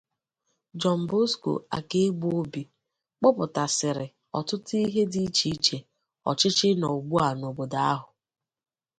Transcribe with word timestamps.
Johnbosco 0.81 1.51
Akaegbobi 1.77 2.61
kpọpụtasịrị 3.19 4.07
ọtụtụ 4.37 4.73
ihe 4.85 5.01
dị 5.11 5.21
iche 5.27 5.47
iche 5.55 5.77
ọchịchị 6.29 6.69
nọ 6.79 6.87
ugbua 6.97 7.25
n'obodo 7.39 7.79
ahụ 7.93 8.07